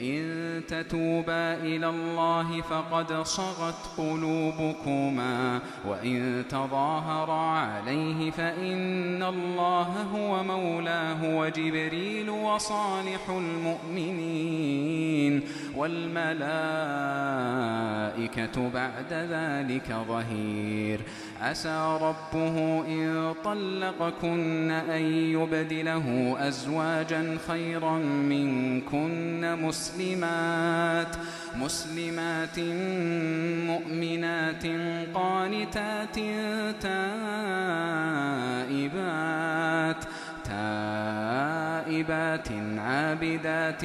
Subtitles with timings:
[0.00, 12.30] إن تتوبا إلى الله فقد صغت قلوبكما وإن تظاهرا عليه فإن الله هو مولاه وجبريل
[12.30, 15.17] وصالح المؤمنين.
[15.78, 16.38] والملائكة
[18.70, 21.00] بعد ذلك ظهير.
[21.40, 31.16] عسى ربه إن طلقكن أن يبدله أزواجا خيرا منكن مسلمات
[31.56, 32.58] مسلمات
[33.68, 34.66] مؤمنات
[35.14, 36.14] قانتات
[36.82, 37.14] تائبات
[40.44, 43.84] تائبات عابدات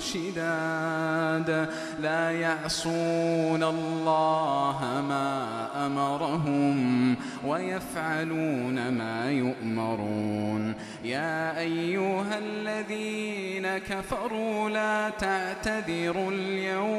[0.00, 1.68] شداد.
[2.00, 7.16] لا يعصون الله ما أمرهم
[7.46, 10.74] ويفعلون ما يؤمرون.
[11.04, 16.90] يا أيها الذين كفروا لا تعتذروا اليوم.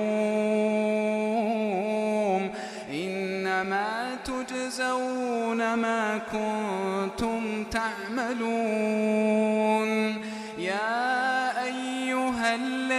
[2.93, 9.11] إنما تجزون ما كنتم تعملون.
[10.57, 12.90] يا أيها الذين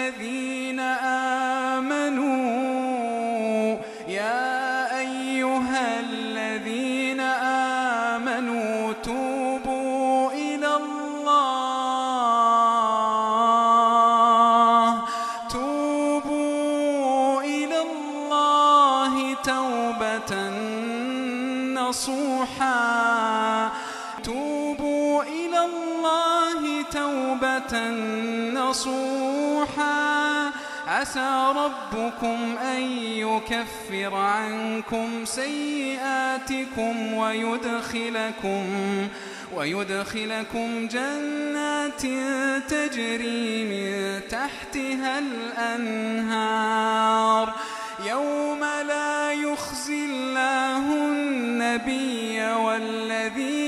[28.72, 30.50] نصوحا.
[30.86, 38.64] عسى ربكم أن يكفر عنكم سيئاتكم ويدخلكم
[39.54, 42.02] ويدخلكم جنات
[42.70, 45.18] تجري من تحتها
[46.18, 47.54] الأنهار.
[48.06, 53.61] يوم لا يخزي الله النبي والذين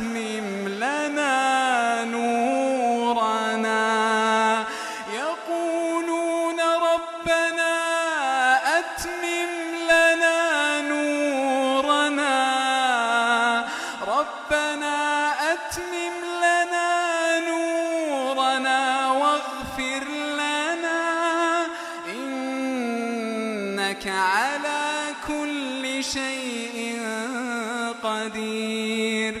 [0.00, 3.84] أتمم لنا نورنا.
[5.12, 7.74] يقولون ربنا
[8.78, 9.52] أتمم
[9.90, 12.36] لنا نورنا.
[14.08, 14.96] ربنا
[15.52, 16.90] أتمم لنا
[17.50, 20.04] نورنا واغفر
[20.40, 21.00] لنا.
[22.08, 27.00] إنك على كل شيء
[28.02, 29.40] قدير.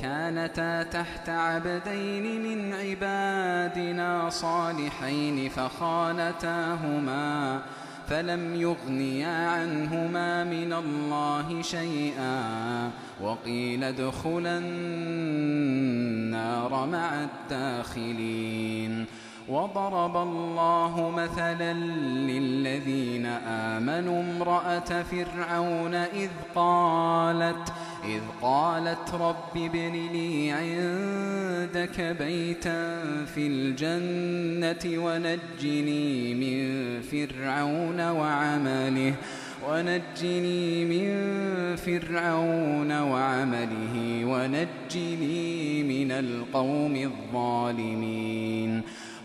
[0.00, 7.60] كانتا تحت عبدين من عبادنا صالحين فخانتاهما
[8.08, 12.90] فلم يغنيا عنهما من الله شيئا
[13.20, 15.66] وقيل ادخلا النار
[16.86, 19.06] مع الداخلين.
[19.48, 27.72] وضرب الله مثلا للذين آمنوا امرأة فرعون إذ قالت
[28.06, 33.02] إذ قالت رب ابن لي عندك بيتا
[33.34, 36.56] في الجنة ونجني من
[37.02, 39.14] فرعون وعمله
[39.68, 41.06] ونجني من
[41.76, 48.82] فرعون وعمله ونجني من القوم الظالمين.